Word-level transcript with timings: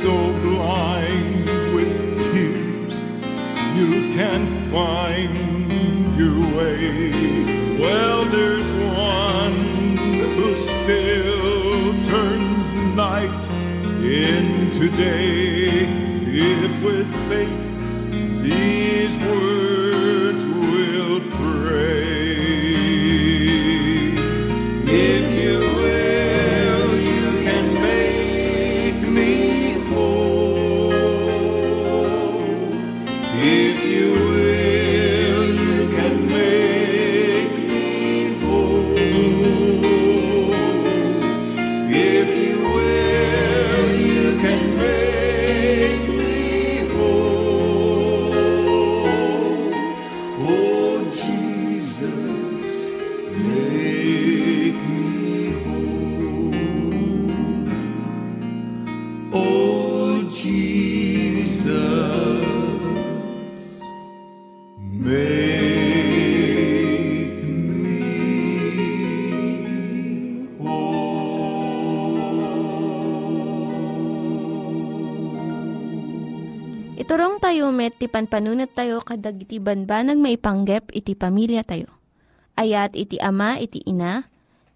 So 0.00 0.32
blind 0.42 1.44
with 1.74 1.92
tears, 2.32 2.94
you 3.76 4.14
can't 4.14 4.70
find 4.70 6.16
your 6.16 6.38
way. 6.56 7.10
Well, 7.80 8.24
there's 8.26 8.70
one 8.94 9.96
who 10.36 10.56
still 10.56 11.92
turns 12.10 12.94
night 12.94 13.44
into 14.00 14.88
day. 14.90 15.88
If 16.30 16.84
with 16.84 17.10
faith 17.28 18.42
these 18.44 19.18
words 19.26 19.47
Met, 77.70 77.96
ti 78.00 78.06
panpanunat 78.06 78.72
tayo 78.72 79.04
kadag 79.04 79.38
iti 79.40 79.62
banbanag 79.62 80.18
maipanggep 80.18 80.92
iti 80.92 81.12
pamilya 81.14 81.64
tayo. 81.64 81.88
Ayat 82.58 82.98
iti 82.98 83.20
ama, 83.22 83.60
iti 83.60 83.84
ina, 83.86 84.26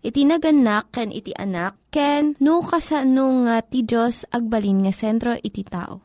iti 0.02 0.22
naganak, 0.22 0.90
ken 0.94 1.10
iti 1.10 1.34
anak, 1.34 1.78
ken 1.90 2.38
no 2.38 2.62
kasano 2.62 3.46
nga 3.46 3.62
ti 3.62 3.82
Diyos 3.82 4.28
agbalin 4.30 4.86
nga 4.86 4.92
sentro 4.94 5.34
iti 5.38 5.66
tao. 5.66 6.02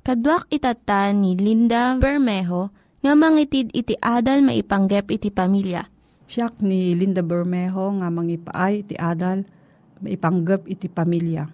Kaduak 0.00 0.48
itata 0.48 1.12
ni 1.12 1.36
Linda 1.36 1.96
Bermejo 2.00 2.72
nga 3.00 3.12
mangitid 3.16 3.72
iti 3.76 3.96
adal 4.00 4.40
maipanggep 4.44 5.12
iti 5.12 5.28
pamilya. 5.28 5.84
Siyak 6.24 6.62
ni 6.64 6.94
Linda 6.96 7.20
Bermejo 7.20 8.00
nga 8.00 8.08
mangipaay 8.08 8.86
iti 8.86 8.96
adal, 8.96 9.44
maipanggap 10.00 10.64
iti 10.68 10.88
pamilya. 10.88 11.44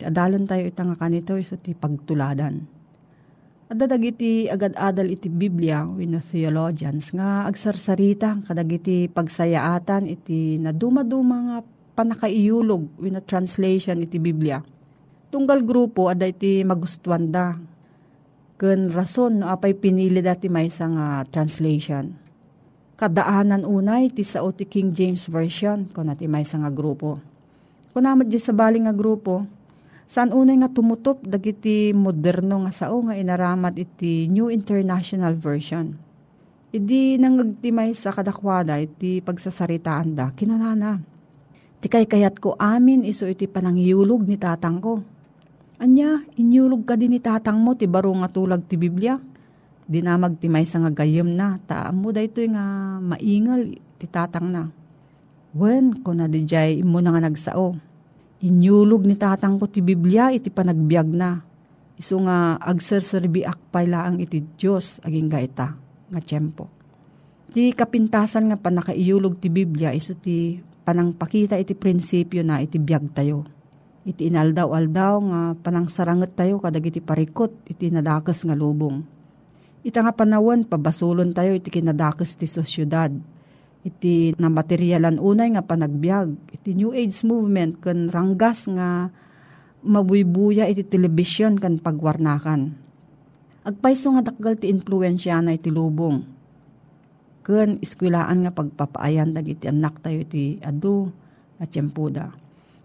Ti 0.00 0.08
adalon 0.08 0.44
tayo 0.48 0.64
itang 0.64 0.96
kanito 0.96 1.36
iso 1.36 1.60
ti 1.60 1.76
pagtuladan. 1.76 2.79
Adadag 3.70 4.02
iti 4.02 4.50
agad-adal 4.50 5.14
iti 5.14 5.30
Biblia 5.30 5.86
wino 5.86 6.18
theologians 6.18 7.14
nga 7.14 7.46
agsarsarita 7.46 8.42
kadag 8.42 8.66
iti 8.66 9.06
pagsayaatan 9.06 10.10
iti 10.10 10.58
naduma-duma 10.58 11.38
nga 11.38 11.58
panakaiyulog 11.94 12.98
wino 12.98 13.22
translation 13.22 14.02
iti 14.02 14.18
Biblia. 14.18 14.58
Tunggal 15.30 15.62
grupo 15.62 16.10
ada 16.10 16.26
iti 16.26 16.66
magustuhan 16.66 17.30
da. 17.30 17.54
Ken 18.58 18.90
rason 18.90 19.38
no 19.38 19.46
apay 19.46 19.78
pinili 19.78 20.18
dati 20.18 20.50
may 20.50 20.66
nga 20.66 21.22
translation 21.30 22.30
kadaanan 23.00 23.64
unay 23.64 24.12
ti 24.12 24.20
sao 24.20 24.52
ti 24.52 24.68
King 24.68 24.92
James 24.92 25.24
Version 25.24 25.88
kung 25.88 26.12
nati 26.12 26.28
may 26.28 26.44
nga 26.44 26.68
grupo. 26.68 27.16
Kung 27.96 28.04
namat 28.04 28.28
di 28.28 28.36
sa 28.36 28.52
baling 28.52 28.84
nga 28.84 28.92
grupo, 28.92 29.48
saan 30.10 30.34
unay 30.34 30.58
nga 30.58 30.66
tumutop 30.66 31.22
dagiti 31.22 31.94
moderno 31.94 32.66
nga 32.66 32.74
sao 32.74 32.98
nga 33.06 33.14
inaramat 33.14 33.78
iti 33.78 34.26
New 34.26 34.50
International 34.50 35.38
Version. 35.38 35.94
Idi 36.74 37.14
nangagtimay 37.14 37.94
sa 37.94 38.10
kadakwada 38.10 38.74
iti 38.82 39.22
pagsasaritaan 39.22 40.18
da, 40.18 40.34
kinanana. 40.34 40.98
Ti 41.78 41.86
kay 41.86 42.10
kayat 42.10 42.42
ko 42.42 42.58
amin 42.58 43.06
iso 43.06 43.22
iti 43.30 43.46
panangyulog 43.46 44.26
ni 44.26 44.34
tatang 44.34 44.82
ko. 44.82 44.98
Anya, 45.78 46.26
inyulog 46.34 46.82
ka 46.82 46.98
din 46.98 47.14
ni 47.14 47.22
tatang 47.22 47.62
mo 47.62 47.78
ti 47.78 47.86
baro 47.86 48.10
nga 48.10 48.28
tulag 48.28 48.66
ti 48.66 48.74
Biblia 48.74 49.14
di 49.90 50.02
na 50.02 50.18
magtimay 50.18 50.66
sa 50.66 50.82
nga 50.82 50.90
gayem 50.90 51.34
na, 51.34 51.58
taan 51.66 51.98
mo 51.98 52.10
da 52.10 52.22
ito 52.22 52.42
nga 52.46 52.98
maingal, 52.98 53.74
titatang 53.98 54.50
na. 54.50 54.70
Wen, 55.54 56.02
ko 56.02 56.14
na 56.14 56.30
di 56.30 56.46
jay, 56.46 56.82
imo 56.82 57.02
na 57.02 57.10
nga 57.10 57.26
nagsao. 57.26 57.89
Inyulog 58.40 59.04
ni 59.04 59.20
tatang 59.20 59.60
ko 59.60 59.68
ti 59.68 59.84
Biblia, 59.84 60.32
iti 60.32 60.48
panagbiag 60.48 61.08
na. 61.12 61.44
Iso 62.00 62.16
nga 62.24 62.56
agserserbi 62.56 63.44
akpay 63.44 63.84
laang 63.84 64.16
iti 64.24 64.40
Diyos, 64.56 64.96
aging 65.04 65.28
gaita, 65.28 65.76
nga 66.08 66.20
tiyempo. 66.24 66.64
Ti 67.52 67.76
kapintasan 67.76 68.48
nga 68.48 68.56
panakaiyulog 68.56 69.36
ti 69.36 69.52
Biblia, 69.52 69.92
iso 69.92 70.16
ti 70.16 70.56
panangpakita 70.88 71.60
iti 71.60 71.76
prinsipyo 71.76 72.40
na 72.40 72.64
iti 72.64 72.80
biag 72.80 73.12
tayo. 73.12 73.44
Iti 74.08 74.32
inaldaw-aldaw 74.32 75.14
nga 75.20 75.40
panang 75.60 75.92
saranget 75.92 76.32
tayo 76.32 76.56
kadag 76.56 76.88
iti 76.88 77.04
parikot, 77.04 77.52
iti 77.68 77.92
nadakas 77.92 78.48
nga 78.48 78.56
lubong 78.56 79.04
Ita 79.80 80.04
nga 80.04 80.12
panawan, 80.12 80.68
pabasulon 80.68 81.32
tayo 81.32 81.56
iti 81.56 81.72
kinadakes 81.72 82.36
ti 82.36 82.44
sosyudad. 82.44 83.08
Iti 83.80 84.36
na 84.36 84.52
materialan 84.52 85.16
unay 85.16 85.56
nga 85.56 85.64
panagbiag. 85.64 86.52
Iti 86.52 86.76
New 86.76 86.92
Age 86.92 87.24
movement 87.24 87.80
kan 87.80 88.12
ranggas 88.12 88.68
nga 88.68 89.08
mabuybuya 89.80 90.68
iti 90.68 90.84
television 90.84 91.56
kan 91.56 91.80
pagwarnakan. 91.80 92.76
Agpaiso 93.64 94.12
nga 94.12 94.24
dakgal 94.24 94.60
ti 94.60 94.68
influensya 94.68 95.40
na 95.40 95.56
iti 95.56 95.72
lubong. 95.72 96.20
Ken 97.40 97.80
iskwilaan 97.80 98.44
nga 98.44 98.52
pagpapaayan 98.52 99.32
dagiti 99.32 99.64
anak 99.64 100.04
tayo 100.04 100.20
iti 100.20 100.60
adu 100.60 101.08
nga 101.56 101.64
tiyempuda. 101.64 102.26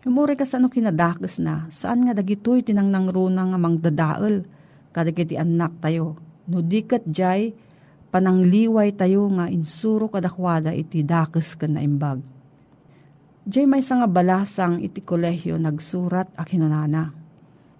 Umuri 0.05 0.37
ka 0.37 0.45
sa 0.45 0.61
ano 0.61 0.69
kinadakes 0.69 1.41
na, 1.41 1.65
saan 1.73 2.05
nga 2.05 2.13
dagitoy 2.13 2.61
tinang 2.61 2.93
runa 3.09 3.41
nga 3.41 3.57
mangdadaal 3.57 4.45
kadagiti 4.93 5.33
anak 5.33 5.81
tayo 5.81 6.21
No 6.45 6.61
dikat 6.61 7.09
jay, 7.09 7.57
panangliway 8.15 8.95
tayo 8.95 9.27
nga 9.35 9.51
insuro 9.51 10.07
kadakwada 10.07 10.71
iti 10.71 11.03
dakes 11.03 11.51
ka 11.59 11.67
na 11.67 11.83
imbag. 11.83 12.23
Jay 13.43 13.67
may 13.67 13.83
nga 13.83 14.07
balasang 14.07 14.79
iti 14.79 15.03
kolehyo 15.03 15.59
nagsurat 15.59 16.31
a 16.39 16.47
kinunana. 16.47 17.11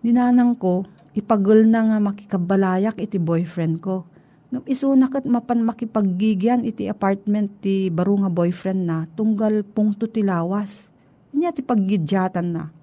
Ninanang 0.03 0.59
ko, 0.59 0.83
ipagul 1.15 1.63
na 1.63 1.87
nga 1.87 1.97
makikabalayak 2.03 2.99
iti 2.99 3.15
boyfriend 3.15 3.79
ko. 3.79 4.03
Ngam 4.51 4.67
isunak 4.67 5.23
at 5.23 5.25
mapan 5.25 5.63
makipaggigyan 5.63 6.67
iti 6.67 6.91
apartment 6.91 7.63
ti 7.63 7.87
baro 7.87 8.19
nga 8.19 8.27
boyfriend 8.27 8.83
na 8.83 9.07
tunggal 9.15 9.63
pungto 9.63 10.03
ti 10.03 10.19
lawas. 10.19 10.91
Inya 11.31 11.55
ti 11.55 11.63
paggidyatan 11.63 12.47
na 12.51 12.75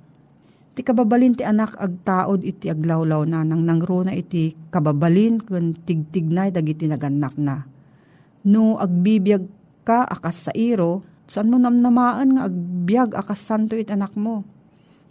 Ti 0.72 0.80
kababalin 0.80 1.36
ti 1.36 1.44
anak 1.44 1.76
agtaod 1.76 2.40
iti 2.40 2.72
aglawlaw 2.72 3.28
na 3.28 3.44
nang 3.44 3.60
nangruna 3.60 4.16
iti 4.16 4.56
kababalin 4.72 5.36
kun 5.36 5.76
tigtignay 5.76 6.48
dagiti 6.48 6.88
naganak 6.88 7.36
na. 7.36 7.68
No 8.48 8.80
agbibiyag 8.80 9.44
ka 9.84 10.08
akas 10.08 10.48
sa 10.48 10.52
iro, 10.56 11.04
saan 11.28 11.52
mo 11.52 11.60
namnamaan 11.60 12.40
nga 12.40 12.48
agbyag 12.48 13.12
akas 13.12 13.44
santo 13.44 13.76
iti 13.76 13.92
anak 13.92 14.16
mo. 14.16 14.48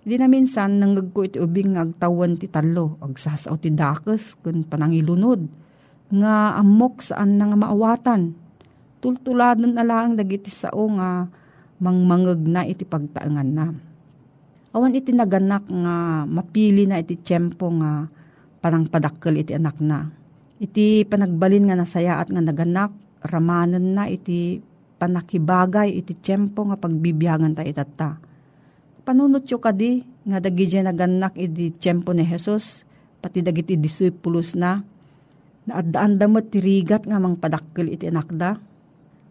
Di 0.01 0.17
na 0.17 0.25
minsan 0.25 0.81
nanggag 0.81 1.13
ko 1.13 1.29
iti 1.29 1.37
ubing 1.37 1.77
nga 1.77 1.85
agtawan 1.85 2.41
ti 2.41 2.49
talo, 2.49 2.97
agsasaw 2.97 3.53
ti 3.61 3.69
dakes 3.69 4.41
kun 4.41 4.65
panangilunod, 4.65 5.45
nga 6.09 6.57
amok 6.57 7.05
saan 7.05 7.37
nga 7.37 7.53
maawatan. 7.53 8.33
Tultuladan 8.97 9.77
alaang 9.77 10.17
dagiti 10.17 10.49
sao 10.49 10.89
nga 10.97 11.29
mangmangag 11.77 12.41
na 12.49 12.65
iti 12.65 12.81
pagtaangan 12.81 13.49
na 13.53 13.90
Awan 14.71 14.95
iti 14.95 15.11
naganak 15.11 15.67
nga 15.67 16.23
mapili 16.23 16.87
na 16.87 17.03
iti 17.03 17.19
tiyempo 17.19 17.67
nga 17.75 18.07
parang 18.63 18.87
padakkel 18.87 19.43
iti 19.43 19.51
anak 19.51 19.75
na. 19.83 20.07
Iti 20.63 21.03
panagbalin 21.03 21.67
nga 21.67 21.75
nasayaat 21.75 22.31
nga 22.31 22.39
naganak, 22.39 22.95
ramanan 23.19 23.97
na 23.97 24.07
iti 24.07 24.63
panakibagay 24.95 25.99
iti 25.99 26.15
tiyempo 26.15 26.71
nga 26.71 26.79
pagbibiyangan 26.79 27.51
ta 27.51 27.67
itata. 27.67 28.15
Panunot 29.03 29.43
yo 29.51 29.59
kadi 29.59 30.07
nga 30.23 30.39
dagi 30.39 30.71
naganak 30.79 31.35
iti 31.35 31.75
tiyempo 31.75 32.15
ni 32.15 32.23
Jesus, 32.23 32.87
pati 33.19 33.43
dagiti 33.43 33.75
discipulus 33.75 34.55
na, 34.55 34.79
naadaan 35.67 36.15
damot 36.15 36.47
tirigat 36.47 37.03
nga 37.03 37.19
mang 37.19 37.35
padakkel 37.35 37.91
iti 37.91 38.07
anak 38.07 38.31
da. 38.31 38.55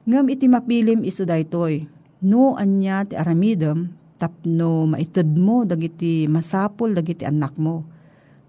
Ngam 0.05 0.27
iti 0.29 0.53
mapilim 0.53 1.01
iso 1.01 1.25
daytoy. 1.25 1.89
No 2.21 2.61
anya 2.61 3.09
ti 3.09 3.17
aramidem 3.17 4.00
tapno 4.21 4.85
maited 4.85 5.33
mo 5.33 5.65
dagiti 5.65 6.29
masapol 6.29 6.93
dagiti 6.93 7.25
anak 7.25 7.57
mo. 7.57 7.89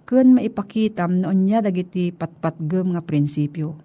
Ken 0.03 0.35
maipakitam 0.35 1.23
no 1.23 1.31
anya 1.31 1.63
dagiti 1.63 2.11
patpatgem 2.11 2.91
nga 2.91 2.99
prinsipyo. 2.99 3.79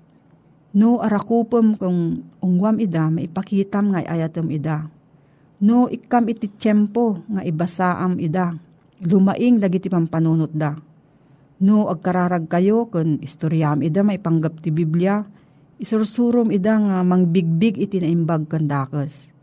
No 0.75 0.99
arakupem 0.99 1.79
kung 1.79 2.27
ungwam 2.43 2.83
ida 2.83 3.07
maipakitam 3.07 3.95
nga 3.95 4.03
ayatem 4.03 4.51
ida. 4.51 4.91
No 5.63 5.87
ikam 5.87 6.27
iti 6.27 6.51
tiyempo 6.51 7.23
nga 7.31 7.47
ibasaam 7.47 8.19
ida. 8.19 8.59
Lumaing 9.07 9.63
dagiti 9.63 9.87
pampanunot 9.87 10.51
da. 10.51 10.75
No 11.63 11.87
agkararag 11.87 12.51
kayo 12.51 12.91
kun 12.91 13.23
istoryam 13.23 13.81
ida 13.81 14.03
maipanggap 14.03 14.59
ti 14.61 14.75
Biblia 14.75 15.23
isursurom 15.77 16.49
ida 16.53 16.77
nga 16.77 17.05
mangbigbig 17.05 17.79
iti 17.79 18.03
naimbag 18.03 18.49
kandakas. 18.49 19.36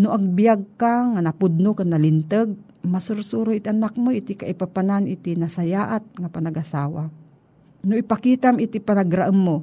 No 0.00 0.16
agbiag 0.16 0.80
ka 0.80 1.12
nga 1.12 1.20
napudno 1.20 1.76
ka 1.76 1.84
nalintag, 1.84 2.56
masursuro 2.80 3.52
iti 3.52 3.68
anak 3.68 4.00
mo 4.00 4.08
iti 4.08 4.32
kaipapanan 4.32 5.04
iti 5.04 5.36
nasayaat 5.36 6.16
nga 6.16 6.28
panagasawa. 6.32 7.12
No 7.84 7.92
ipakitam 7.92 8.56
iti 8.56 8.80
panagraam 8.80 9.36
mo, 9.36 9.60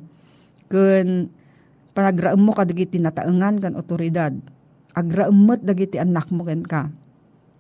kun 0.70 1.34
panagraam 1.98 2.38
mo 2.38 2.54
kadagiti 2.54 3.02
nataengan 3.02 3.58
kan 3.58 3.74
otoridad, 3.74 4.38
agraamot 4.94 5.66
dagiti 5.66 5.98
anak 5.98 6.30
mo 6.30 6.46
ken 6.46 6.62
ka. 6.62 6.94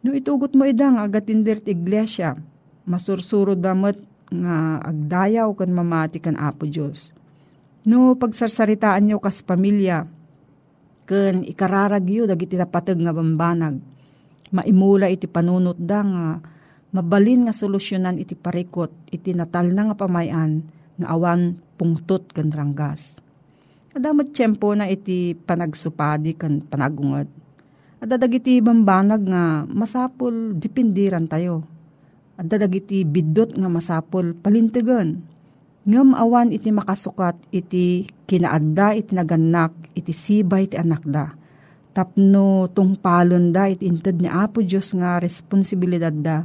No 0.05 0.13
itugot 0.13 0.53
mo 0.53 0.61
ida 0.69 0.93
nga 0.93 1.09
agatindir 1.09 1.65
ti 1.65 1.73
iglesia, 1.73 2.37
masursuro 2.85 3.57
damat 3.57 3.97
nga 4.29 4.85
agdayaw 4.85 5.49
kan 5.57 5.73
mamati 5.73 6.21
kan 6.21 6.37
Apo 6.37 6.69
Diyos. 6.69 7.09
No, 7.87 8.19
pagsarsaritaan 8.19 9.07
nyo 9.07 9.17
kas 9.23 9.39
pamilya, 9.39 10.03
ken 11.07 11.47
ikararagyo 11.47 12.27
dagiti 12.27 12.59
napateg 12.59 12.99
nga 12.99 13.15
bambanag. 13.15 13.79
Maimula 14.51 15.07
iti 15.07 15.25
panunot 15.25 15.79
da 15.79 16.03
nga 16.03 16.25
mabalin 16.91 17.47
nga 17.47 17.55
solusyonan 17.55 18.19
iti 18.19 18.35
parikot 18.35 18.91
iti 19.07 19.31
natal 19.31 19.71
na 19.71 19.91
nga 19.91 19.95
pamayan 19.95 20.61
nga 20.99 21.07
awan 21.15 21.55
pungtot 21.79 22.35
ken 22.35 22.51
ranggas. 22.51 23.15
Adamat 23.95 24.35
tiyempo 24.35 24.75
na 24.75 24.85
iti 24.91 25.33
panagsupadi 25.33 26.35
ken 26.35 26.61
panagungad. 26.61 27.31
Adadag 27.97 28.37
iti 28.37 28.61
bambanag 28.61 29.25
nga 29.25 29.65
masapol 29.65 30.53
dipindiran 30.53 31.25
tayo. 31.25 31.65
Adadag 32.37 32.77
iti 32.77 33.01
bidot 33.01 33.57
nga 33.57 33.65
masapol 33.71 34.37
palintegan 34.37 35.36
ngem 35.87 36.11
awan 36.11 36.51
iti 36.51 36.67
makasukat 36.69 37.39
iti 37.47 38.03
kinaadda 38.27 38.99
iti 38.99 39.15
naganak 39.15 39.71
iti 39.95 40.11
sibay 40.11 40.67
iti 40.67 40.75
anak 40.75 41.03
da. 41.07 41.31
Tapno 41.95 42.67
tungpalon 42.75 43.55
da 43.55 43.71
iti 43.71 43.87
inted 43.87 44.19
ni 44.19 44.27
Apo 44.27 44.59
Diyos 44.59 44.91
nga 44.93 45.17
responsibilidad 45.17 46.11
da 46.11 46.43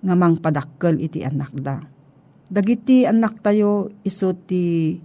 nga 0.00 0.14
mang 0.16 0.40
padakkel 0.40 0.98
iti 1.04 1.20
anak 1.20 1.52
da. 1.60 1.84
Dagiti 2.48 3.04
anak 3.04 3.44
tayo 3.44 3.92
iso 4.08 4.32
ti 4.32 4.96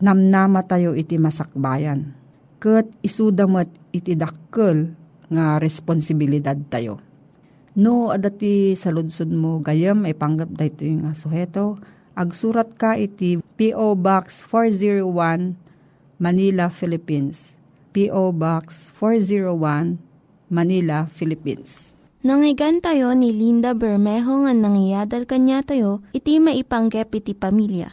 namnama 0.00 0.64
tayo 0.64 0.96
iti 0.96 1.20
masakbayan. 1.20 2.16
Kat 2.56 2.88
isudamat 3.04 3.68
iti 3.92 4.16
dakkel 4.16 4.96
nga 5.28 5.60
responsibilidad 5.60 6.56
tayo. 6.72 7.04
No, 7.76 8.08
adati 8.08 8.72
sa 8.78 8.88
ludsod 8.88 9.28
mo 9.28 9.60
gayam 9.60 10.08
ay 10.08 10.16
panggap 10.16 10.48
da 10.56 10.64
ito 10.64 10.88
yung 10.88 11.12
suheto 11.12 11.76
agsurat 12.14 12.70
ka 12.74 12.94
iti 12.98 13.42
P.O. 13.58 13.98
Box 13.98 14.42
401 14.46 15.58
Manila, 16.18 16.70
Philippines. 16.70 17.58
P.O. 17.94 18.34
Box 18.34 18.90
401 18.98 19.98
Manila, 20.50 21.06
Philippines. 21.10 21.94
Nangyigan 22.24 22.80
tayo 22.80 23.12
ni 23.12 23.36
Linda 23.36 23.76
Bermejo 23.76 24.48
nga 24.48 24.54
nangyadal 24.56 25.28
kanya 25.28 25.60
tayo, 25.60 26.00
iti 26.16 26.40
maipanggep 26.40 27.12
iti 27.12 27.36
pamilya. 27.36 27.92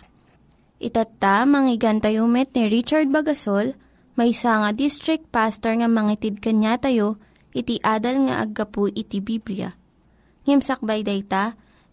Itatta, 0.82 1.44
manggigan 1.44 2.00
met 2.32 2.50
ni 2.56 2.72
Richard 2.72 3.12
Bagasol, 3.12 3.76
may 4.16 4.32
nga 4.32 4.72
district 4.72 5.28
pastor 5.30 5.78
nga 5.78 5.92
mangitid 5.92 6.40
kanya 6.40 6.80
tayo, 6.80 7.20
iti 7.52 7.78
adal 7.84 8.32
nga 8.32 8.42
aggapu 8.42 8.88
iti 8.90 9.20
Biblia. 9.20 9.76
Ngimsakbay 10.48 11.06
day 11.06 11.22
ta, 11.28 11.60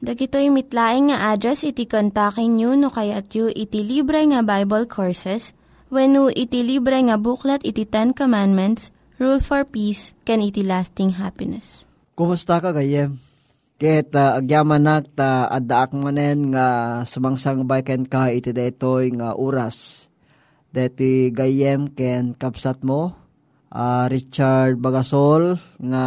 Dagitoy 0.00 0.48
mitlaing 0.48 1.12
nga 1.12 1.36
address 1.36 1.60
iti 1.60 1.84
kontakin 1.84 2.56
nyo 2.56 2.72
no 2.72 2.88
kayat 2.88 3.36
yu 3.36 3.52
iti 3.52 3.84
libre 3.84 4.24
nga 4.32 4.40
Bible 4.40 4.88
Courses 4.88 5.52
when 5.92 6.16
no 6.16 6.32
iti 6.32 6.64
libre 6.64 6.96
nga 7.04 7.20
buklat 7.20 7.60
iti 7.68 7.84
Ten 7.84 8.16
Commandments, 8.16 8.88
Rule 9.20 9.44
for 9.44 9.68
Peace, 9.68 10.16
can 10.24 10.40
iti 10.40 10.64
lasting 10.64 11.20
happiness. 11.20 11.84
Kumusta 12.16 12.64
ka 12.64 12.72
gayem? 12.72 13.20
Ket 13.76 14.16
uh, 14.16 14.40
agyaman 14.40 14.88
nak 14.88 15.12
ta 15.12 15.44
addaak 15.52 15.92
manen 15.92 16.56
nga 16.56 17.00
sumangsang 17.04 17.68
bayken 17.68 18.08
ka 18.08 18.32
iti 18.32 18.56
daytoy 18.56 19.12
nga 19.20 19.36
oras. 19.36 20.08
Deti 20.72 21.28
gayem 21.28 21.92
ken 21.92 22.32
kapsat 22.40 22.88
mo 22.88 23.12
uh, 23.68 24.08
Richard 24.08 24.80
Bagasol 24.80 25.60
nga 25.76 26.04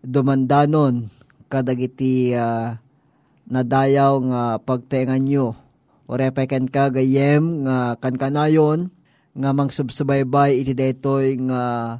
dumandanon 0.00 1.21
kadagiti 1.52 2.32
uh, 2.32 2.80
nadayaw 3.52 4.16
nga 4.32 4.42
pagtengan 4.64 5.20
nyo. 5.20 5.52
O 6.08 6.16
repeken 6.16 6.72
ka 6.72 6.88
gayem 6.88 7.68
nga 7.68 8.00
kankanayon 8.00 8.88
nga 9.36 9.50
mangsubsubaybay 9.52 10.64
iti 10.64 10.72
detoy 10.72 11.36
nga 11.44 11.96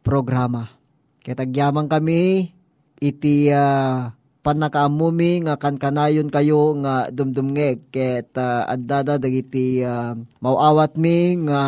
programa. 0.00 0.72
Kitagyaman 1.20 1.88
kami 1.88 2.52
iti 3.00 3.52
uh, 3.52 4.12
panakaamumi 4.44 5.48
nga 5.48 5.56
kankanayon 5.56 6.28
kayo 6.28 6.76
nga 6.84 7.08
dumdumngeg 7.08 7.88
ket 7.88 8.36
uh, 8.36 8.68
addada 8.68 9.16
dagiti 9.16 9.80
uh, 9.80 10.12
mauawat 10.44 11.00
mi 11.00 11.36
nga 11.48 11.62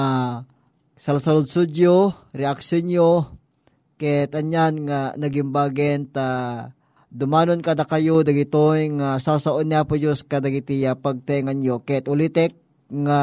salsalod 0.97 1.49
sudyo, 1.49 2.13
reaksyon 2.37 2.85
nyo, 2.89 3.11
ket 3.97 4.37
anyan 4.37 4.85
nga 4.85 5.17
nagimbagen 5.17 6.13
ta 6.13 6.29
Dumanon 7.17 7.65
kada 7.65 7.89
kayo 7.89 8.21
dagitoy 8.21 8.93
nga 9.01 9.17
sasaon 9.17 9.73
niya 9.73 9.89
po 9.89 9.97
Diyos 9.97 10.21
kadagiti 10.21 10.85
pagtengan 10.85 11.57
nyo. 11.57 11.81
Ket 11.81 12.13
ulitek 12.13 12.53
nga 12.93 13.21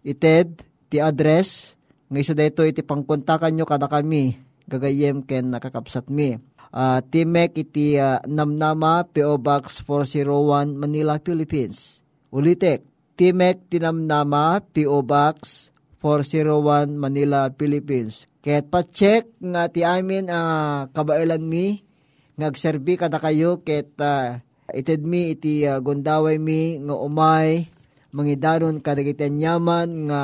ited 0.00 0.64
ti 0.88 0.96
address 0.96 1.76
nga 2.08 2.18
iso 2.24 2.32
dito 2.32 2.64
iti 2.64 2.80
pangkontakan 2.80 3.52
nyo 3.52 3.68
kada 3.68 3.84
kami 3.84 4.40
gagayem 4.64 5.20
ken 5.28 5.52
nakakapsat 5.52 6.08
mi. 6.08 6.40
Uh, 6.72 7.04
Timek 7.04 7.52
iti 7.52 8.00
uh, 8.00 8.16
Namnama 8.24 9.04
PO 9.04 9.36
Box 9.36 9.84
401 9.84 10.72
Manila, 10.72 11.20
Philippines. 11.20 12.00
Ulitek, 12.32 12.80
Timek 13.12 13.60
Tinamnama 13.68 14.64
PO 14.72 15.04
Box 15.04 15.68
401 16.00 16.96
Manila, 16.96 17.52
Philippines. 17.52 18.24
Ket 18.40 18.72
pa-check 18.72 19.28
nga 19.36 19.68
ti 19.68 19.84
amin 19.84 20.32
uh, 20.32 20.88
kabailan 20.96 21.44
mi 21.44 21.91
ngagserbi 22.36 22.96
kada 22.96 23.20
kayo 23.20 23.60
ket 23.60 23.92
uh, 24.00 24.40
ited 24.72 25.04
mi 25.04 25.36
iti 25.36 25.68
uh, 25.68 25.78
gundaway 25.84 26.40
mi 26.40 26.80
nga 26.80 26.96
umay 26.96 27.68
mangidanon 28.12 28.80
kadagiti 28.80 29.28
nyaman 29.28 30.08
nga 30.08 30.22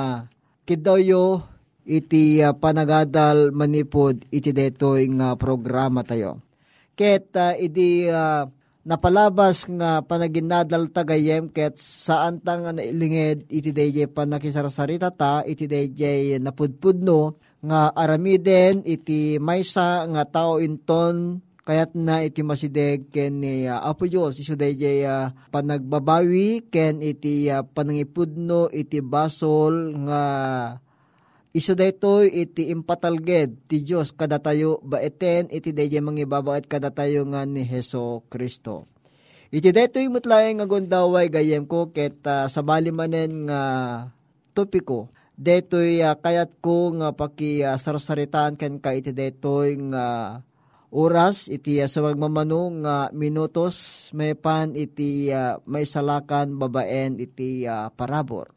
kidayo 0.69 1.45
iti 1.89 2.45
uh, 2.45 2.53
panagadal 2.53 3.53
manipod 3.53 4.25
iti 4.29 4.53
detoy 4.53 5.09
nga 5.17 5.37
programa 5.41 6.05
tayo. 6.05 6.45
Ket 6.93 7.33
uh, 7.37 7.57
iti 7.57 8.09
uh, 8.09 8.45
napalabas 8.89 9.69
nga 9.69 10.01
panaginadal 10.01 10.89
tagayem 10.89 11.53
ket 11.53 11.77
saan 11.77 12.41
ta 12.41 12.57
nga 12.57 12.73
nailinged 12.73 13.45
iti 13.53 13.69
dayjay 13.69 14.09
panakisarasarita 14.09 15.13
ta 15.13 15.45
iti 15.45 15.69
dayjay 15.69 16.41
napudpudno 16.41 17.37
nga 17.61 17.93
aramiden 17.93 18.81
iti 18.89 19.37
maysa 19.37 20.09
nga 20.09 20.25
tao 20.25 20.57
inton 20.57 21.45
Kayat 21.69 21.93
na 21.93 22.25
iti 22.25 22.41
masideg 22.41 23.13
ken 23.13 23.45
ni 23.45 23.69
uh, 23.69 23.85
Apo 23.85 24.09
Diyos 24.09 24.41
iso 24.41 24.57
dayjay 24.57 25.05
uh, 25.05 25.37
panagbabawi 25.53 26.65
ken 26.73 27.05
iti 27.05 27.53
uh, 27.53 27.61
panangipudno 27.61 28.73
iti 28.73 29.05
basol 29.05 29.93
nga 30.09 30.25
Iso 31.53 31.73
daytoy 31.73 32.29
iti 32.29 32.69
impatalged 32.69 33.69
ti 33.69 33.81
Dios 33.81 34.13
kadatayo 34.13 34.85
baeten 34.85 35.49
iti 35.49 35.73
dayjay 35.73 36.05
mangibabaet 36.05 36.69
kadatayo 36.69 37.25
nga 37.29 37.49
ni 37.49 37.65
Heso 37.65 38.25
Kristo. 38.29 38.85
Iti 39.49 39.73
daytoy 39.73 40.13
mutlaeng 40.13 40.61
nga 40.61 40.69
gondaway 40.69 41.33
gayem 41.33 41.65
ko 41.65 41.89
ket 41.89 42.21
uh, 42.29 42.53
sabali 42.53 42.93
manen 42.93 43.49
nga 43.49 43.61
topiko. 44.53 45.09
Daytoy 45.41 46.05
uh, 46.05 46.17
kayat 46.21 46.53
ko 46.61 46.93
nga 46.97 47.17
paki 47.17 47.65
uh, 47.65 47.81
sarsaritaan 47.81 48.57
ken 48.61 48.77
ka 48.77 48.93
iti 48.93 49.17
daytoy 49.17 49.81
nga 49.89 50.05
oras 50.89 51.53
iti 51.53 51.81
uh, 51.81 51.89
sa 51.89 52.01
nga 52.01 52.97
minutos 53.13 54.09
may 54.17 54.33
pan 54.33 54.73
iti 54.73 55.29
uh, 55.29 55.61
may 55.69 55.85
salakan 55.85 56.57
babaen 56.57 57.21
iti 57.21 57.69
uh, 57.69 57.93
parabor. 57.93 58.53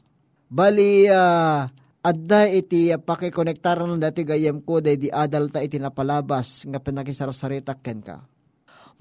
Bali 0.52 1.08
uh, 1.08 1.64
adda 2.04 2.42
iti 2.52 2.92
uh, 2.92 3.00
pakikonektaran 3.00 3.88
ng 3.88 4.02
dati 4.02 4.24
gayem 4.28 4.64
ko 4.64 4.80
day 4.84 5.00
di 5.00 5.08
adalta 5.08 5.64
iti 5.64 5.80
napalabas 5.80 6.68
nga 6.68 6.80
pinakisarasaritak 6.80 7.80
ken 7.84 8.00
ka. 8.04 8.18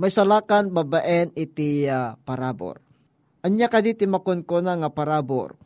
May 0.01 0.11
salakan 0.11 0.73
babaen 0.73 1.35
iti 1.37 1.89
uh, 1.89 2.17
parabor. 2.25 2.81
Anya 3.41 3.73
kaditi 3.73 4.05
makon 4.05 4.45
ko 4.45 4.61
na 4.61 4.77
nga 4.77 4.93
parabor. 4.93 5.57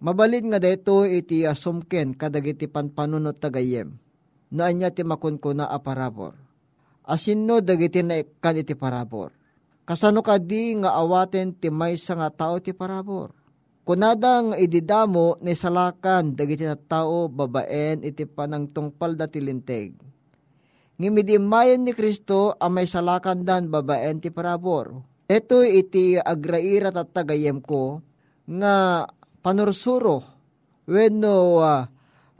Mabalid 0.00 0.48
nga 0.48 0.56
dito 0.56 1.04
iti 1.04 1.44
uh, 1.44 1.52
sumken 1.52 2.16
kadagiti 2.16 2.64
panpanunot 2.64 3.36
tagayem. 3.36 4.00
Na 4.50 4.72
anya 4.72 4.88
ti 4.88 5.04
makon 5.04 5.36
ko 5.36 5.52
na 5.52 5.68
a 5.68 5.78
parabor. 5.78 6.39
Asinno 7.10 7.58
dagiti 7.58 8.06
na 8.06 8.22
kan 8.38 8.54
iti 8.54 8.78
parabor. 8.78 9.34
Kasano 9.82 10.22
kadi 10.22 10.78
nga 10.78 10.94
awaten 10.94 11.58
ti 11.58 11.66
maysa 11.66 12.14
nga 12.14 12.30
tao 12.30 12.62
ti 12.62 12.70
parabor 12.70 13.34
Kunadang 13.90 14.54
ididamo 14.54 15.40
ni 15.42 15.56
salakan 15.56 16.38
dagiti 16.38 16.62
na 16.62 16.78
tao 16.78 17.26
babaen 17.26 18.06
iti 18.06 18.22
panang 18.22 18.70
tungpal 18.70 19.18
dati 19.18 19.42
linteg. 19.42 19.98
Ngimidimayan 21.00 21.82
ni 21.82 21.96
Kristo 21.96 22.54
ang 22.60 22.76
may 22.76 22.86
salakan 22.86 23.42
dan 23.42 23.66
babaen 23.66 24.22
ti 24.22 24.30
parabor. 24.30 25.00
Ito 25.26 25.66
iti 25.66 26.20
agraira 26.20 26.94
at 26.94 27.10
tagayem 27.10 27.58
ko 27.58 27.98
nga 28.46 29.08
panursuro 29.42 30.22
wenno 30.86 31.58
uh, 31.58 31.82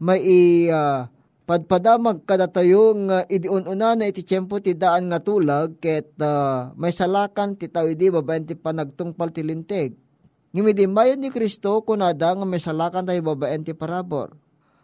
may 0.05 0.71
uh, 0.71 1.09
padpadamag 1.51 2.23
kada 2.23 2.47
tayo 2.47 2.95
nga 3.11 3.27
idiununa 3.27 3.99
na 3.99 4.07
iti 4.07 4.23
tiyempo 4.23 4.63
ti 4.63 4.79
daan 4.79 5.11
nga 5.11 5.19
tulag 5.19 5.83
ket 5.83 6.15
uh, 6.23 6.71
may 6.79 6.95
salakan 6.95 7.59
ti 7.59 7.67
tao 7.67 7.91
idi 7.91 8.07
babaen 8.07 8.47
ti 8.47 8.55
panagtungpal 8.55 9.35
ti 9.35 9.43
linteg 9.43 9.99
Ngimidimbayan 10.51 11.23
ni 11.23 11.31
Kristo 11.31 11.79
kunada 11.87 12.35
nga 12.35 12.43
may 12.43 12.59
salakan 12.59 13.07
tayo 13.07 13.23
babaen 13.23 13.63
ti 13.63 13.71
parabor. 13.71 14.35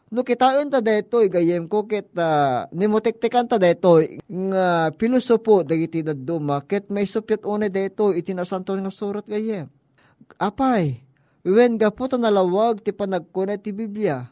No 0.06 0.22
kitain 0.22 0.70
ta 0.70 0.78
detoy 0.78 1.26
gayem 1.26 1.66
ko 1.66 1.90
ket 1.90 2.06
uh, 2.14 2.70
nimutektekan 2.70 3.50
ta 3.50 3.58
detoy 3.58 4.22
nga 4.30 4.94
pilosopo 4.94 5.66
dagiti 5.66 6.06
dadduma 6.06 6.62
ket 6.62 6.86
may 6.94 7.02
supyat 7.02 7.42
une 7.42 7.66
detoy 7.66 8.22
iti 8.22 8.30
nasanto 8.30 8.78
nga 8.78 8.94
surat 8.94 9.26
gayem. 9.26 9.66
Apay, 10.38 11.02
wen 11.42 11.74
gapo 11.74 12.06
ta 12.06 12.14
nalawag 12.14 12.78
ti 12.86 12.94
panagkuna 12.94 13.58
ti 13.58 13.74
Biblia 13.74 14.30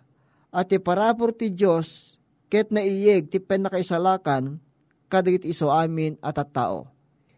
at 0.54 0.70
ti 0.70 0.78
parabor 0.78 1.34
ti 1.34 1.50
Dios 1.50 2.14
ket 2.48 2.72
naiyeg 2.72 3.28
ti 3.32 3.38
penakaisalakan 3.40 4.60
kadagiti 5.08 5.52
iso 5.52 5.70
amin 5.70 6.18
at 6.24 6.40
at 6.40 6.50
tao. 6.50 6.90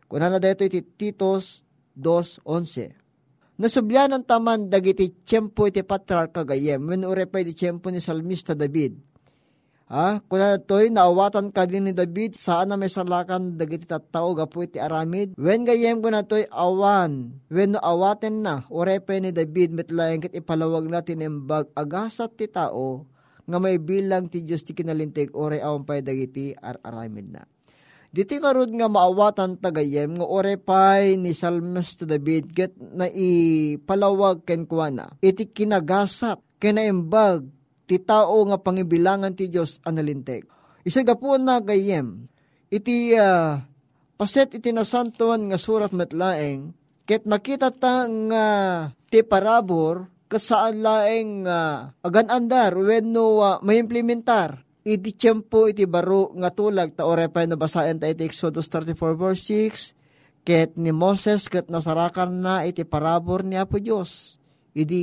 Kunana 0.07 0.39
detoy 0.39 0.71
ti 0.71 0.81
Titos 0.87 1.67
2.11 1.99 3.07
Nasubyanan 3.57 4.21
taman 4.21 4.69
dagiti 4.69 5.17
tiyempo 5.25 5.65
iti 5.65 5.81
patral 5.81 6.29
kagayem, 6.29 6.77
when 6.85 7.09
urepay 7.09 7.41
di 7.41 7.57
tiyempo 7.57 7.89
ni 7.89 8.05
Salmista 8.05 8.53
David. 8.53 9.01
Ha? 9.89 10.21
Kuna 10.29 10.61
to'y 10.61 10.93
naawatan 10.93 11.49
ka 11.57 11.65
din 11.65 11.89
ni 11.89 11.93
David, 11.97 12.37
saan 12.37 12.69
na 12.69 12.77
may 12.77 12.93
salakan 12.93 13.57
dagiti 13.57 13.89
tattao 13.89 14.37
gapu 14.37 14.69
iti 14.69 14.77
aramid. 14.77 15.33
When 15.41 15.65
gayem 15.65 16.05
ko 16.05 16.13
na 16.13 16.21
to'y 16.21 16.45
awan, 16.53 17.41
when 17.49 17.81
awaten 17.81 18.45
na, 18.45 18.69
urepay 18.69 19.25
ni 19.25 19.33
David, 19.33 19.73
metlayang 19.73 20.21
kit 20.21 20.37
ipalawag 20.37 20.85
natin 20.93 21.25
imbag 21.25 21.73
agasat 21.73 22.37
ti 22.37 22.53
tao, 22.53 23.09
nga 23.47 23.59
may 23.63 23.79
bilang 23.79 24.27
ti 24.27 24.43
Diyos 24.43 24.67
ti 24.67 24.75
kinalintig, 24.75 25.33
ore 25.33 25.63
awan 25.63 25.87
pa'y 25.87 26.03
dagiti 26.03 26.53
ar-aramid 26.53 27.27
na. 27.31 27.43
Diti 28.17 28.41
karod 28.41 28.73
nga 28.73 28.89
maawatan 28.89 29.61
tagayem 29.61 30.17
nga 30.17 30.27
orepay 30.27 31.21
ni 31.21 31.37
Salmista 31.37 32.09
David 32.09 32.49
get 32.49 32.73
na 32.79 33.13
ipalawag 33.13 34.41
ken 34.47 34.65
kuana. 34.65 35.13
Iti 35.21 35.45
kinagasat 35.45 36.41
kinaimbag 36.57 37.45
ti 37.85 38.01
tao 38.01 38.41
nga 38.49 38.57
pangibilangan 38.57 39.37
ti 39.37 39.53
Dios 39.53 39.85
analinteg. 39.85 40.49
Isa 40.87 41.05
gapo 41.05 41.37
na 41.37 41.61
gayem 41.61 42.25
iti 42.73 43.13
uh, 43.13 43.61
paset 44.17 44.49
iti 44.55 44.73
nasantuan 44.73 45.53
nga 45.53 45.61
surat 45.61 45.93
metlaeng 45.93 46.73
ket 47.05 47.29
makita 47.29 47.69
ta 47.69 48.09
nga 48.09 48.47
ti 49.13 49.21
parabor 49.23 50.09
kasaan 50.27 50.83
laeng 50.83 51.47
uh, 51.47 51.91
agan 52.03 52.29
andar 52.31 52.75
wenno 52.75 53.41
uh, 53.41 53.59
maimplementar? 53.63 54.67
Iti 54.87 55.19
tiyempo 55.19 55.67
iti 55.67 55.83
baro 55.83 56.31
nga 56.39 56.55
tulag 56.55 56.95
ta 56.95 57.11
orepay 57.11 57.51
na 57.51 57.59
basayan 57.59 57.99
ta 57.99 58.07
iti 58.07 58.23
Exodus 58.23 58.71
34 58.71 59.19
verse 59.19 59.43
6 59.51 60.47
ket 60.47 60.79
ni 60.79 60.95
Moses 60.95 61.51
ket 61.51 61.67
nasarakan 61.67 62.39
na 62.39 62.63
iti 62.63 62.87
parabor 62.87 63.43
ni 63.43 63.59
Apo 63.59 63.83
Dios 63.83 64.39
iti 64.77 65.03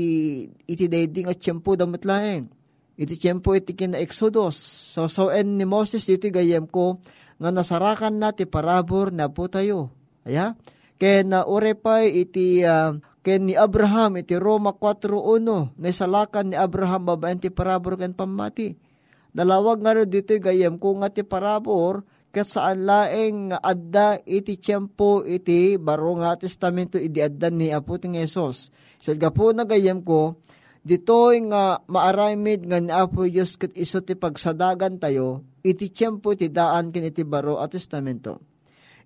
iti 0.70 0.86
daydi 0.86 1.26
nga 1.26 1.36
tiyempo 1.36 1.74
damat 1.74 2.06
laeng. 2.06 2.46
Iti 2.94 3.18
tiyempo 3.18 3.58
iti 3.58 3.74
kina 3.74 3.98
Exodus. 3.98 4.56
So 4.94 5.10
so 5.10 5.34
en 5.34 5.58
ni 5.58 5.66
Moses 5.66 6.06
iti 6.08 6.30
gayem 6.30 6.70
ko 6.70 7.02
nga 7.42 7.50
nasarakan 7.50 8.22
na 8.22 8.32
ti 8.32 8.46
parabor 8.46 9.10
na 9.10 9.28
po 9.28 9.50
tayo. 9.50 9.90
Aya? 10.24 10.56
Ken 10.96 11.34
na 11.34 11.44
orepay 11.44 12.24
iti 12.24 12.64
uh, 12.64 12.96
ken 13.24 13.48
ni 13.48 13.56
Abraham 13.56 14.20
iti 14.20 14.36
Roma 14.36 14.76
4.1 14.76 15.80
na 15.80 15.90
salakan 15.90 16.52
ni 16.52 16.56
Abraham 16.60 17.08
babaen 17.08 17.40
ti 17.40 17.48
parabor 17.50 17.96
ken 17.96 18.14
pamati 18.14 18.94
Dalawag 19.34 19.82
nga 19.82 19.98
rin 19.98 20.06
dito 20.06 20.38
gayem 20.38 20.78
kung 20.78 21.02
nga 21.02 21.10
ti 21.10 21.26
parabor 21.26 22.06
kat 22.30 22.46
saan 22.46 22.86
laeng 22.86 23.50
adda 23.50 24.22
iti 24.30 24.62
tiyempo 24.62 25.26
iti 25.26 25.82
baro 25.82 26.22
nga 26.22 26.38
testamento 26.38 27.02
iti 27.02 27.18
adda 27.18 27.50
ni 27.50 27.74
Apo 27.74 27.98
ting 27.98 28.14
Esos. 28.14 28.70
So 29.02 29.10
gapo 29.18 29.50
na 29.50 29.66
gayem 29.66 30.06
ko, 30.06 30.38
dito 30.86 31.34
nga 31.50 31.82
maaramid 31.90 32.70
nga 32.70 32.78
ni 32.78 32.94
Apo 32.94 33.26
Diyos 33.26 33.58
kat 33.58 33.74
iso 33.74 34.06
ti 34.06 34.14
pagsadagan 34.14 35.02
tayo, 35.02 35.42
iti 35.66 35.90
tiyempo 35.90 36.38
iti 36.38 36.54
daan 36.54 36.94
kin 36.94 37.10
iti 37.10 37.26
baro 37.26 37.58
at 37.58 37.74
testamento. 37.74 38.38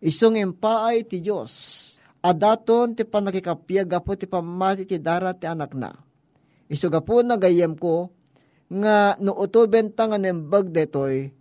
Isong 0.04 0.40
impaay 0.40 1.08
ti 1.08 1.24
Diyos, 1.24 1.52
adaton 2.22 2.98
ti 2.98 3.04
panakikapya 3.06 3.86
gapo 3.86 4.18
ti 4.18 4.26
pamati 4.26 4.84
ti 4.86 4.98
darat 4.98 5.42
ti 5.42 5.46
anak 5.46 5.74
na. 5.78 5.94
Iso 6.68 6.92
gapo 6.92 7.24
na 7.24 7.40
gayem 7.40 7.78
ko, 7.80 8.12
nga 8.68 9.16
no 9.24 9.32
utuben 9.40 9.96
ta 9.96 10.12
nga 10.12 10.20
nembag 10.20 10.76
detoy, 10.76 11.32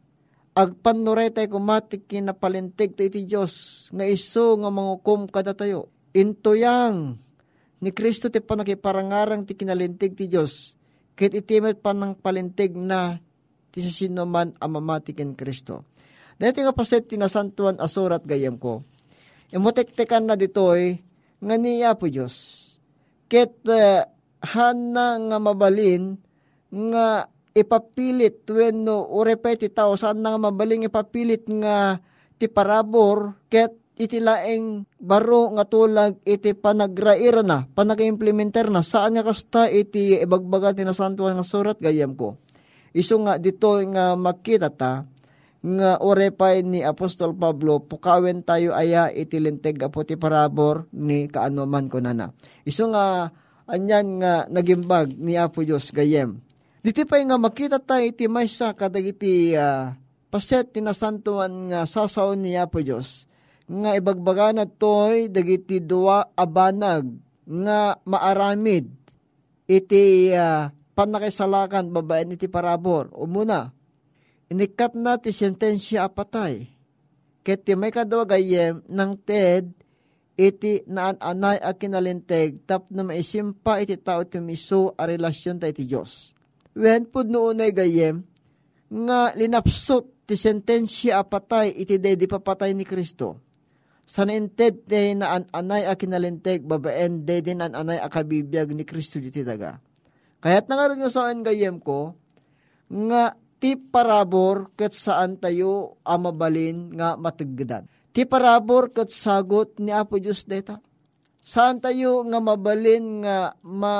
agpanuretay 0.55 1.51
kumatik 1.51 2.07
kinapalintig 2.07 2.95
to 2.95 3.03
iti 3.03 3.27
Diyos, 3.27 3.87
nga 3.91 4.07
iso 4.07 4.55
nga 4.62 4.71
mangukom 4.71 5.27
kada 5.27 5.53
tayo. 5.53 5.91
Intuyang 6.17 7.19
ni 7.83 7.91
Kristo 7.93 8.33
ti 8.33 8.41
panakiparangarang 8.41 9.45
ti 9.45 9.53
kinalintig 9.59 10.17
ti 10.17 10.31
Diyos, 10.31 10.79
kit 11.19 11.35
itimet 11.35 11.83
pa 11.83 11.93
ng 11.93 12.17
palintig 12.17 12.73
na 12.73 13.21
ti 13.75 13.85
sino 13.85 14.25
man 14.25 14.57
amamatikin 14.57 15.37
Kristo. 15.37 15.85
Dati 16.37 16.65
nga 16.65 16.73
paset 16.73 17.05
tinasantuan 17.05 17.77
asurat 17.83 18.25
gayam 18.25 18.57
ko, 18.57 18.81
imutektekan 19.53 20.27
na 20.27 20.35
ditoy, 20.35 20.99
nga 21.43 21.55
niya 21.59 21.95
po 21.95 22.09
Diyos. 22.09 22.65
Ket 23.27 23.63
uh, 23.67 24.07
hana 24.43 25.19
nga 25.19 25.39
mabalin, 25.43 26.19
nga 26.71 27.27
ipapilit 27.57 28.45
wenno 28.53 29.09
urepay 29.17 29.57
ti 29.57 29.73
tao 29.73 29.97
saan 29.97 30.21
nga 30.21 30.37
mabaling 30.37 30.85
ipapilit 30.85 31.49
nga 31.49 31.97
ti 32.37 32.53
parabor 32.53 33.49
ket 33.49 33.73
iti 33.97 34.21
laeng 34.21 34.85
baro 35.01 35.57
nga 35.57 35.65
tulag 35.65 36.21
iti 36.29 36.53
panagraira 36.53 37.41
na, 37.41 37.65
panag-implementer 37.65 38.69
na, 38.69 38.85
saan 38.85 39.17
nga 39.17 39.25
kasta 39.25 39.73
iti 39.73 40.21
ibagbaga 40.21 40.77
ti 40.77 40.85
nasantuan 40.85 41.41
nga 41.41 41.47
surat 41.49 41.81
gayam 41.81 42.13
ko. 42.13 42.37
Iso 42.93 43.17
nga 43.25 43.41
dito 43.41 43.73
nga 43.89 44.13
makita 44.13 44.69
ta, 44.69 45.09
nga 45.67 45.99
orepay 45.99 46.63
ni 46.63 46.87
Apostol 46.87 47.35
Pablo, 47.35 47.83
pukawen 47.83 48.47
tayo 48.47 48.71
aya 48.71 49.11
iti 49.11 49.43
linteg 49.43 49.83
apo 49.83 50.07
ti 50.07 50.15
parabor 50.15 50.87
ni 50.95 51.27
kaanuman 51.27 51.91
ko 51.91 51.99
nana. 51.99 52.31
Iso 52.63 52.87
nga, 52.95 53.35
anyan 53.67 54.23
nga 54.23 54.47
nagimbag 54.47 55.19
ni 55.19 55.35
Apo 55.35 55.67
Diyos 55.67 55.91
gayem 55.91 56.39
Diti 56.87 57.03
pa 57.03 57.19
nga 57.19 57.35
makita 57.35 57.83
tayo 57.83 58.07
iti 58.07 58.31
maysa 58.31 58.71
kadag 58.71 59.11
iti 59.11 59.59
uh, 59.59 59.91
paset 60.31 60.71
tinasantuan 60.71 61.75
nga 61.75 61.83
sasaw 61.83 62.39
niya 62.39 62.71
po 62.71 62.79
Diyos. 62.79 63.27
Nga 63.67 63.99
ibagbaga 63.99 64.55
na 64.55 64.71
to'y 64.71 65.27
dagiti 65.27 65.83
dua 65.83 66.31
abanag 66.39 67.11
nga 67.43 67.99
maaramid 68.07 68.87
iti 69.67 70.31
uh, 70.31 70.71
panakisalakan 70.95 71.91
babaen 71.91 72.39
iti 72.39 72.47
parabor. 72.47 73.11
Umuna, 73.19 73.75
inikat 74.51 74.95
na 74.95 75.19
ti 75.19 75.35
sentensya 75.35 76.07
apatay. 76.07 76.71
Ket 77.47 77.63
ti 77.63 77.79
may 77.79 77.95
kadwa 77.95 78.27
gayem 78.27 78.83
ng 78.87 79.13
TED 79.23 79.71
iti 80.37 80.85
naan-anay 80.85 81.57
a 81.63 81.73
kinalinteg 81.73 82.61
tap 82.69 82.91
na 82.93 83.01
maisimpa 83.01 83.81
iti 83.81 83.97
tao 83.97 84.21
ti 84.27 84.37
miso 84.43 84.93
a 84.99 85.09
relasyon 85.09 85.57
ta 85.57 85.71
iti 85.71 85.89
Diyos. 85.89 86.37
Wen 86.77 87.09
pud 87.09 87.33
noonay 87.33 87.73
gayem 87.73 88.21
nga 88.93 89.33
linapsot 89.33 90.29
ti 90.29 90.37
sentensya 90.37 91.25
apatay 91.25 91.73
iti 91.73 91.97
day 91.97 92.19
di 92.19 92.29
papatay 92.29 92.77
ni 92.77 92.85
Kristo. 92.85 93.41
Sa 94.07 94.23
nainted 94.23 94.87
ti 94.87 95.17
naan-anay 95.17 95.89
a 95.89 95.97
kinalinteg 95.97 96.63
babaen 96.63 97.25
day 97.27 97.43
din 97.43 97.65
an-anay 97.65 97.99
a 97.99 98.07
kabibiyag 98.07 98.71
ni 98.71 98.85
Kristo 98.87 99.19
iti 99.19 99.43
daga. 99.43 99.81
Kaya't 100.43 100.69
nangaroon 100.69 101.01
nga 101.01 101.11
saan 101.11 101.43
gayem 101.43 101.81
ko, 101.81 102.15
nga 102.87 103.35
ti 103.57 103.77
parabor 103.77 104.73
ket 104.77 104.92
saan 104.92 105.40
tayo 105.40 106.01
amabalin 106.05 106.92
nga 106.92 107.16
matagdan. 107.16 107.88
Ti 108.12 108.29
parabor 108.29 108.92
ket 108.92 109.12
sagot 109.12 109.81
ni 109.81 109.92
Apo 109.92 110.21
Diyos 110.21 110.45
deta. 110.45 110.81
Saan 111.47 111.79
tayo 111.79 112.25
nga 112.27 112.38
mabalin 112.40 113.23
nga 113.25 113.55
ma 113.62 113.97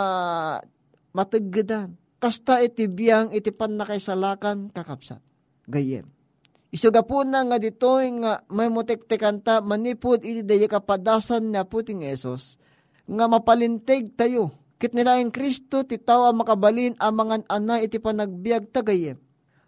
matagdan. 1.13 1.97
Kasta 2.17 2.65
iti 2.65 2.89
biyang 2.89 3.31
iti 3.31 3.53
panakaisalakan 3.53 4.73
kakapsat. 4.73 5.21
Gayem. 5.69 6.09
Isuga 6.73 7.05
po 7.05 7.23
na 7.23 7.45
nga 7.45 7.61
dito 7.61 8.01
nga 8.01 8.43
may 8.51 8.69
mutektekan 8.69 9.41
ta 9.41 9.63
manipod 9.63 10.25
iti 10.25 10.43
daya 10.43 10.67
kapadasan 10.67 11.53
na 11.55 11.63
puting 11.65 12.03
esos 12.05 12.59
nga 13.07 13.31
mapalinteg 13.31 14.17
tayo. 14.19 14.51
Kit 14.77 14.93
nila 14.93 15.17
ang 15.17 15.33
Kristo 15.33 15.89
ti 15.89 15.97
tao 15.97 16.29
makabalin 16.37 16.99
ang 17.01 17.15
mga 17.17 17.49
anay 17.49 17.89
iti 17.89 17.97
panagbiag 17.97 18.69
tagayem 18.69 19.17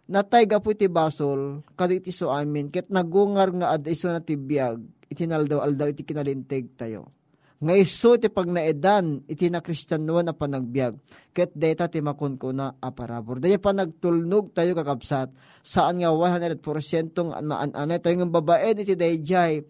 natay 0.09 0.49
gapu 0.49 0.73
ti 0.73 0.88
basol, 0.88 1.62
kaditi 1.77 2.11
so 2.11 2.33
amin, 2.33 2.73
ket 2.73 2.88
nagungar 2.88 3.53
nga 3.53 3.77
ad 3.77 3.85
iso 3.85 4.09
na 4.09 4.25
ti 4.25 4.40
biyag, 4.40 4.81
itinaldaw 5.12 5.61
aldaw 5.61 5.92
iti 5.92 6.03
kinalinteg 6.03 6.75
tayo. 6.75 7.12
Nga 7.59 7.75
iso 7.75 8.14
ti 8.16 8.31
pag 8.31 8.49
naedan, 8.49 9.27
iti 9.29 9.51
na 9.53 9.61
kristyanuan 9.61 10.31
na 10.31 10.35
panagbiag, 10.35 10.97
ket 11.35 11.53
deta 11.53 11.90
ti 11.90 11.99
makunkuna 12.01 12.81
a 12.81 12.88
parabor. 12.94 13.42
Daya 13.42 13.61
pa 13.61 13.75
nagtulnog 13.75 14.57
tayo 14.57 14.73
kakabsat, 14.73 15.29
saan 15.61 16.01
nga 16.01 16.14
100% 16.14 16.62
maan-anay 17.44 17.99
tayo 17.99 18.14
ng 18.16 18.33
babaen 18.33 18.79
iti 18.81 18.94
dayjay, 18.94 19.61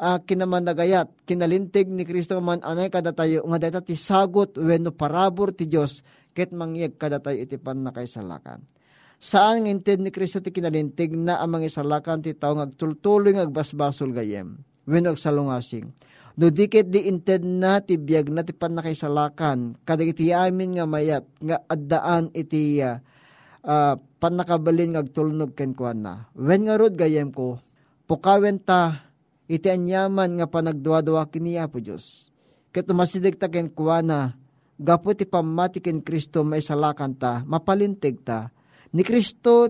uh, 0.00 0.18
kinaman 0.24 0.64
nagayat, 0.64 1.12
kinalintig 1.28 1.86
ni 1.92 2.08
Kristo 2.08 2.40
man 2.40 2.64
anay 2.64 2.88
kada 2.88 3.12
tayo, 3.12 3.44
nga 3.46 3.58
deta 3.60 3.80
ti 3.84 3.94
sagot 3.94 4.56
wenno 4.56 4.90
parabor 4.96 5.52
ti 5.52 5.68
Dios 5.68 6.00
ket 6.36 6.52
mangyag 6.52 6.96
kada 7.00 7.20
tayo 7.20 7.36
iti 7.36 7.60
pan 7.60 7.84
nakaisalakan. 7.84 8.75
Saan 9.16 9.64
ng 9.64 9.72
inted 9.72 10.04
ni 10.04 10.12
Kristo 10.12 10.44
ti 10.44 10.52
kinalintig 10.52 11.16
na 11.16 11.40
ang 11.40 11.56
mga 11.56 11.72
isalakan 11.72 12.20
ti 12.20 12.36
tao 12.36 12.52
ngagtultuloy 12.52 13.32
ngagbasbasol 13.32 14.12
gayem. 14.12 14.60
Winog 14.84 15.18
salungasing. 15.18 15.90
No 16.36 16.52
dikit 16.52 16.92
di 16.92 17.08
inted 17.08 17.42
na 17.42 17.80
ti 17.80 17.96
biyag 17.96 18.28
na 18.28 18.44
ti 18.44 18.52
panakaisalakan 18.52 19.80
kadagiti 19.88 20.36
amin 20.36 20.76
nga 20.76 20.84
mayat 20.84 21.24
nga 21.40 21.64
addaan 21.64 22.28
iti 22.36 22.76
uh, 22.84 23.00
panakabalin 24.20 24.94
ngagtulnog 24.94 25.56
ken 25.56 25.72
kuan 25.72 26.04
na. 26.04 26.28
Wen 26.36 26.68
nga 26.68 26.76
rod 26.76 26.92
gayem 26.92 27.32
ko, 27.32 27.56
pukawen 28.04 28.60
ta 28.60 29.08
iti 29.48 29.72
anyaman 29.72 30.38
nga 30.38 30.46
panagduwa-duwa 30.46 31.24
kini 31.32 31.56
Apo 31.56 31.80
Diyos. 31.80 32.28
Ket 32.68 32.92
umasidig 32.92 33.40
ta 33.40 33.48
ken 33.48 33.72
kuana, 33.72 34.36
gapu 34.76 35.16
ti 35.16 35.24
pamati 35.24 35.80
ken 35.80 36.04
Kristo 36.04 36.44
may 36.44 36.60
salakan 36.60 37.16
ta, 37.16 37.42
mapalintig 37.48 38.20
ta, 38.20 38.52
ni 38.96 39.04
Kristo 39.04 39.68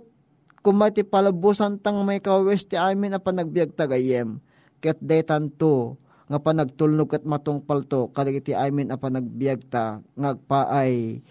kumati 0.63 1.03
palabusan 1.03 1.83
tang 1.83 2.07
may 2.07 2.23
kawes 2.23 2.63
ti 2.71 2.79
amin 2.79 3.19
na 3.19 3.19
panagbiag 3.19 3.75
tagayem. 3.75 4.39
Ket 4.79 5.03
detan 5.03 5.51
to 5.51 5.99
nga 6.31 6.39
panagtulnog 6.39 7.11
at 7.11 7.27
matungpal 7.27 7.83
to 7.87 8.11
kadagiti 8.15 8.55
amin 8.55 8.95
a 8.95 8.99
panagbiag 8.99 9.67
ta 9.67 9.99
ngagpaay 10.15 11.23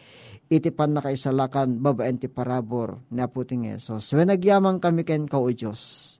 iti 0.51 0.69
pan 0.69 0.93
nakaisalakan 0.93 1.79
babaen 1.81 2.19
ti 2.19 2.27
parabor 2.27 2.99
ni 3.11 3.23
aputing 3.23 3.71
Yesus. 3.71 4.11
When 4.11 4.27
nagyamang 4.27 4.83
kami 4.83 5.07
ken 5.07 5.25
ka 5.25 5.39
o 5.39 5.47
Diyos. 5.49 6.15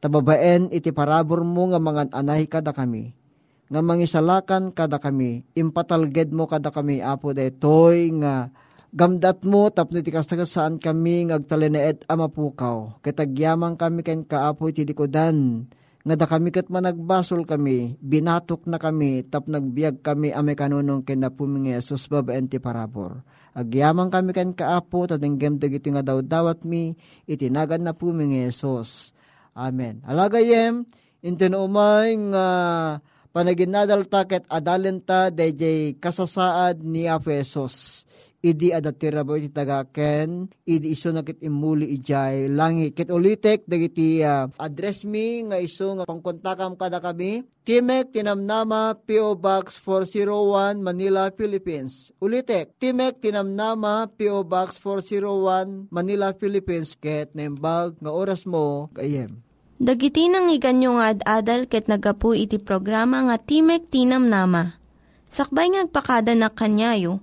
Tababaen 0.00 0.72
iti 0.72 0.96
parabor 0.96 1.44
mo 1.44 1.68
nga 1.68 1.80
mga 1.80 2.16
anay 2.16 2.48
kada 2.48 2.72
kami. 2.72 3.12
Nga 3.68 3.80
mangisalakan 3.84 4.72
kada 4.72 4.96
kami. 4.96 5.44
Impatalged 5.52 6.32
mo 6.32 6.48
kada 6.48 6.72
kami 6.72 7.04
apo 7.04 7.36
detoy 7.36 8.08
nga 8.16 8.48
Gamdat 8.90 9.46
mo 9.46 9.70
tapno 9.70 10.02
ti 10.02 10.10
kastaan 10.10 10.82
kami 10.82 11.30
ngagtaleneet 11.30 12.10
ama 12.10 12.26
pukaw. 12.26 12.98
Kitagyamang 13.06 13.78
kami 13.78 14.02
ken 14.02 14.26
kaapo 14.26 14.66
iti 14.66 14.82
likodan. 14.82 15.70
Nga 16.02 16.18
da 16.18 16.26
kami 16.26 16.50
kat 16.50 16.66
managbasol 16.66 17.46
kami, 17.46 17.94
binatok 18.02 18.66
na 18.66 18.82
kami, 18.82 19.22
tap 19.22 19.46
nagbiag 19.46 20.02
kami 20.02 20.34
ame 20.34 20.58
kanunong 20.58 21.06
ken 21.06 21.22
napuming 21.22 21.70
Yesus 21.70 22.10
babaen 22.10 22.50
ti 22.50 22.58
parabor. 22.58 23.22
Agyamang 23.54 24.10
kami 24.10 24.34
ken 24.34 24.58
kaapo, 24.58 25.06
tadenggem 25.06 25.62
dagiti 25.62 25.94
nga 25.94 26.02
daw 26.02 26.18
dawat 26.18 26.66
mi, 26.66 26.98
itinagan 27.30 27.86
na 27.86 27.94
puming 27.94 28.42
Yesus. 28.42 29.14
Amen. 29.54 30.02
Alagayem, 30.02 30.82
intinumay 31.22 32.16
nga 32.34 32.46
panaginadal 33.30 34.02
taket 34.10 34.42
adalenta 34.50 35.30
dayjay 35.30 35.94
kasasaad 35.94 36.82
ni 36.82 37.06
Apesos 37.06 38.02
idi 38.40 38.72
adatira 38.72 39.20
bo 39.20 39.36
iti 39.36 39.52
tagaken, 39.52 40.48
idi 40.64 40.96
iso 40.96 41.12
nakit 41.12 41.40
imuli 41.44 41.92
ijay 42.00 42.48
langi. 42.48 42.92
Kit 42.96 43.12
ulitek, 43.12 43.68
dagiti 43.68 44.24
uh, 44.24 44.48
address 44.56 45.04
mi 45.04 45.44
nga 45.44 45.60
iso 45.60 45.92
nga 46.00 46.08
pangkontakam 46.08 46.74
kada 46.76 46.98
kami. 46.98 47.44
Timek 47.60 48.10
Tinamnama 48.10 48.96
P.O. 49.04 49.36
Box 49.36 49.78
401 49.84 50.80
Manila, 50.80 51.28
Philippines. 51.30 52.10
Ulitek, 52.18 52.72
Timek 52.80 53.20
Tinamnama 53.20 54.08
P.O. 54.16 54.42
Box 54.42 54.80
401 54.80 55.92
Manila, 55.92 56.32
Philippines. 56.32 56.96
Ket 56.96 57.36
nembag 57.36 58.00
nga 58.00 58.10
oras 58.10 58.48
mo, 58.48 58.88
gayem. 58.96 59.44
Dagiti 59.80 60.28
nang 60.28 60.52
iganyo 60.52 61.00
nga 61.00 61.16
ad-adal 61.16 61.64
ket 61.64 61.88
nagapu 61.88 62.36
iti 62.36 62.56
programa 62.60 63.24
nga 63.28 63.36
Timek 63.40 63.88
Tinamnama. 63.88 64.80
Sakbay 65.30 65.70
ngagpakada 65.70 66.34
na 66.34 66.50
kanyayo, 66.50 67.22